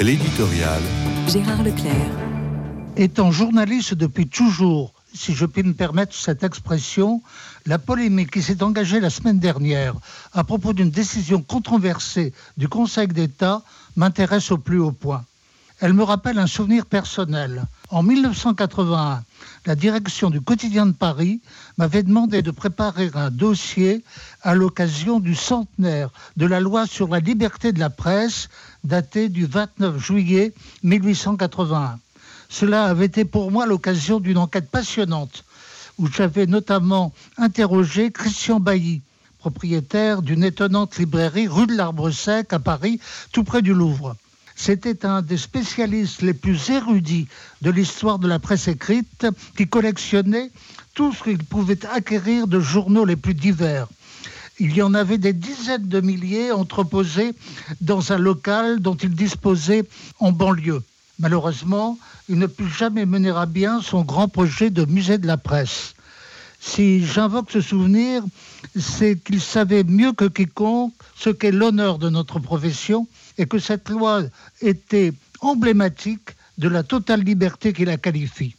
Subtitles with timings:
[0.00, 0.80] L'éditorial.
[1.28, 1.94] Gérard Leclerc.
[2.96, 7.20] Étant journaliste depuis toujours, si je puis me permettre cette expression,
[7.66, 9.94] la polémique qui s'est engagée la semaine dernière
[10.32, 13.62] à propos d'une décision controversée du Conseil d'État
[13.94, 15.22] m'intéresse au plus haut point.
[15.80, 17.64] Elle me rappelle un souvenir personnel.
[17.92, 19.24] En 1981,
[19.66, 21.40] la direction du quotidien de Paris
[21.76, 24.04] m'avait demandé de préparer un dossier
[24.42, 28.48] à l'occasion du centenaire de la loi sur la liberté de la presse
[28.84, 30.54] daté du 29 juillet
[30.84, 31.98] 1881.
[32.48, 35.44] Cela avait été pour moi l'occasion d'une enquête passionnante
[35.98, 39.02] où j'avais notamment interrogé Christian Bailly,
[39.40, 43.00] propriétaire d'une étonnante librairie rue de l'Arbre Sec à Paris,
[43.32, 44.14] tout près du Louvre.
[44.62, 47.28] C'était un des spécialistes les plus érudits
[47.62, 50.50] de l'histoire de la presse écrite qui collectionnait
[50.92, 53.88] tout ce qu'il pouvait acquérir de journaux les plus divers.
[54.58, 57.32] Il y en avait des dizaines de milliers entreposés
[57.80, 59.84] dans un local dont il disposait
[60.18, 60.82] en banlieue.
[61.18, 65.38] Malheureusement, il ne put jamais mener à bien son grand projet de musée de la
[65.38, 65.94] presse.
[66.60, 68.22] Si j'invoque ce souvenir,
[68.78, 73.08] c'est qu'il savait mieux que quiconque ce qu'est l'honneur de notre profession
[73.38, 74.22] et que cette loi
[74.60, 78.54] était emblématique de la totale liberté qui la qualifie.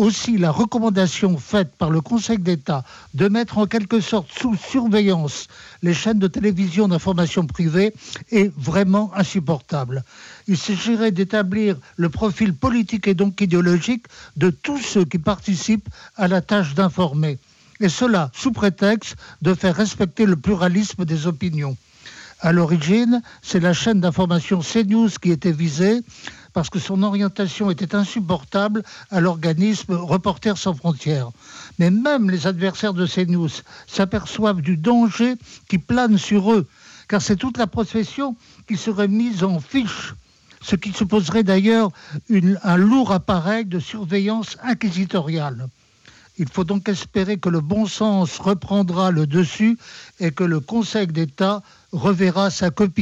[0.00, 5.46] Aussi, la recommandation faite par le Conseil d'État de mettre en quelque sorte sous surveillance
[5.82, 7.92] les chaînes de télévision d'information privée
[8.30, 10.02] est vraiment insupportable.
[10.48, 14.06] Il s'agirait d'établir le profil politique et donc idéologique
[14.38, 17.38] de tous ceux qui participent à la tâche d'informer.
[17.78, 21.76] Et cela sous prétexte de faire respecter le pluralisme des opinions.
[22.42, 26.00] À l'origine, c'est la chaîne d'information CNews qui était visée
[26.54, 31.30] parce que son orientation était insupportable à l'organisme Reporters sans frontières.
[31.78, 33.50] Mais même les adversaires de CNews
[33.86, 35.34] s'aperçoivent du danger
[35.68, 36.66] qui plane sur eux,
[37.08, 40.14] car c'est toute la profession qui serait mise en fiche
[40.62, 41.90] ce qui supposerait d'ailleurs
[42.62, 45.68] un lourd appareil de surveillance inquisitoriale.
[46.40, 49.76] Il faut donc espérer que le bon sens reprendra le dessus
[50.20, 51.62] et que le Conseil d'État
[51.92, 52.98] reverra sa copie.